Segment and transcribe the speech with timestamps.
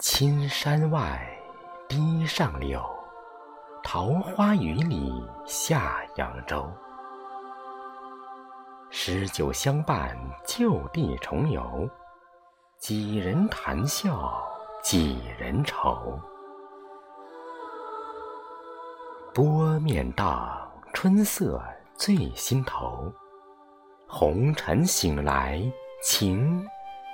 [0.00, 1.20] 青山外，
[1.86, 2.82] 堤上柳，
[3.82, 5.12] 桃花雨里
[5.44, 6.66] 下扬州。
[8.88, 10.16] 诗酒相伴，
[10.46, 11.86] 旧地重游，
[12.78, 14.42] 几人谈笑，
[14.82, 16.18] 几人愁。
[19.34, 21.62] 波面荡，春色
[21.94, 23.12] 醉心头。
[24.08, 25.60] 红尘醒来，
[26.02, 26.66] 情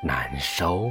[0.05, 0.89] 难收。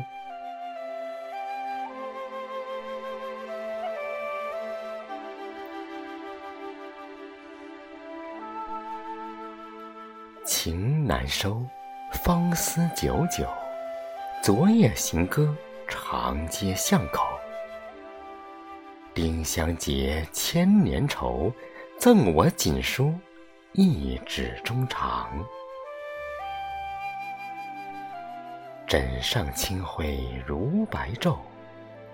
[10.65, 11.61] 情难收，
[12.11, 13.47] 芳思久久。
[14.41, 15.55] 昨夜行歌，
[15.87, 17.23] 长街巷口。
[19.13, 21.53] 丁香结千年愁，
[21.99, 23.13] 赠我锦书，
[23.73, 25.29] 一纸衷肠。
[28.87, 31.37] 枕上清辉如白昼，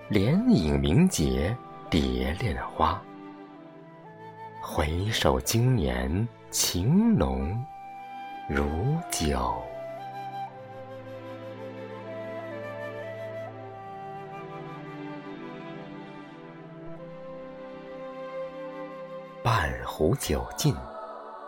[0.10, 1.56] 帘影明洁
[1.90, 3.02] 蝶恋花。
[4.62, 7.66] 回首经年，情浓
[8.54, 8.66] 如
[9.10, 9.64] 酒。
[19.42, 20.76] 半壶酒尽，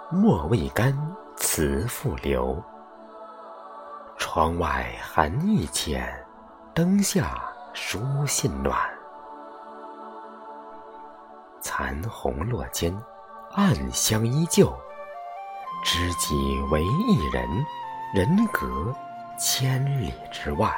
[0.09, 0.97] 莫未干，
[1.35, 2.63] 此复留。
[4.17, 6.25] 窗外寒意浅，
[6.73, 7.43] 灯下
[7.73, 8.79] 书信暖。
[11.59, 12.97] 残红落肩，
[13.51, 14.73] 暗香依旧。
[15.83, 16.33] 知己
[16.71, 17.65] 为一人，
[18.13, 18.95] 人隔
[19.37, 20.73] 千里之外。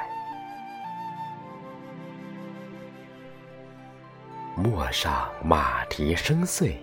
[4.55, 6.77] 陌上马蹄声碎，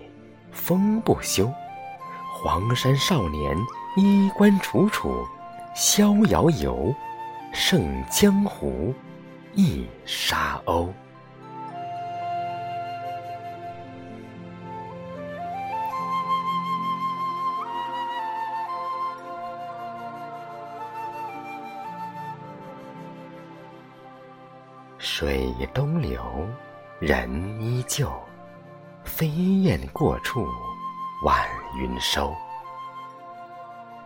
[0.51, 1.51] 风不休。
[2.31, 3.57] 黄山少年，
[3.97, 5.27] 衣冠楚楚。
[5.75, 6.93] 逍遥游，
[7.51, 8.93] 胜江湖
[9.53, 10.89] 一沙鸥。
[25.15, 26.23] 水东流，
[26.99, 28.11] 人依旧。
[29.03, 30.47] 飞燕过处，
[31.23, 31.47] 晚
[31.77, 32.33] 云收。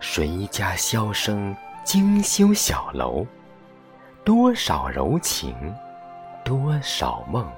[0.00, 3.24] 谁家箫声精修小楼？
[4.22, 5.74] 多少柔情，
[6.44, 7.50] 多少梦。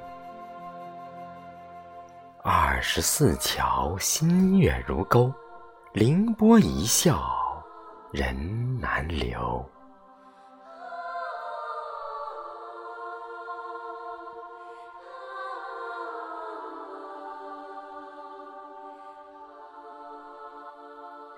[2.44, 5.34] 二十四桥新月如钩，
[5.92, 7.20] 凌波一笑
[8.12, 9.68] 人难留。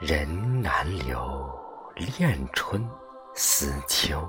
[0.04, 1.48] 人难留，
[1.94, 2.84] 恋春
[3.34, 4.28] 思秋。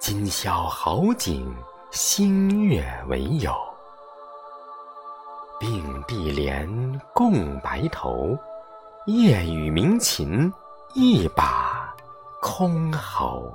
[0.00, 1.54] 今宵好景，
[1.92, 3.54] 星月为友。
[5.60, 6.68] 并蒂莲，
[7.14, 8.36] 共白头。
[9.06, 10.52] 夜雨鸣琴，
[10.94, 11.94] 一把
[12.42, 13.48] 箜篌。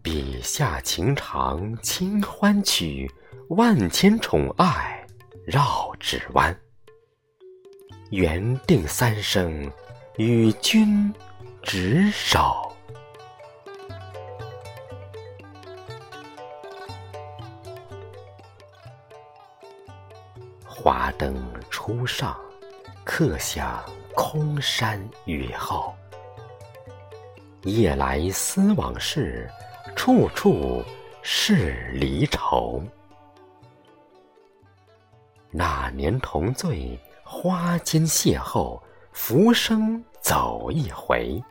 [0.00, 3.12] 笔下情长清欢曲，
[3.48, 4.91] 万千宠爱。
[5.44, 6.56] 绕指弯，
[8.10, 9.68] 缘定三生
[10.16, 11.12] 与君
[11.64, 12.72] 执手。
[20.64, 21.36] 华灯
[21.68, 22.38] 初上，
[23.02, 25.92] 客享空山雨后。
[27.64, 29.50] 夜来思往事，
[29.96, 30.84] 处处
[31.20, 32.80] 是离愁。
[35.54, 38.80] 那年同醉，花间邂逅，
[39.12, 41.42] 浮生走一回，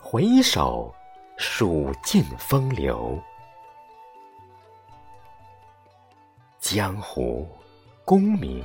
[0.00, 0.92] 回首
[1.36, 3.16] 数尽风流。
[6.58, 7.48] 江湖，
[8.04, 8.64] 功名，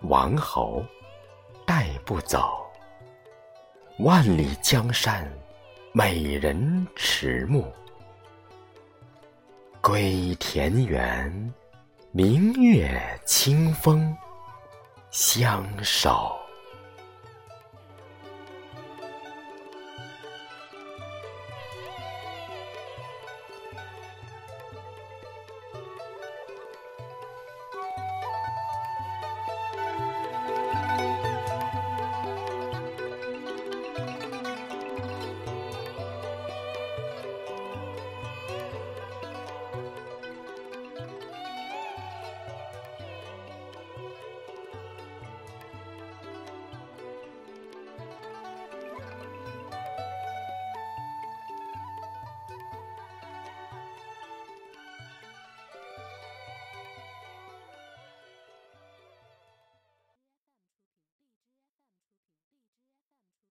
[0.00, 0.82] 王侯，
[1.64, 2.66] 带不走；
[4.00, 5.32] 万里江山，
[5.92, 7.72] 美人迟暮。
[9.80, 11.54] 归田园。
[12.16, 12.88] 明月
[13.26, 14.16] 清风
[15.10, 16.43] 相守。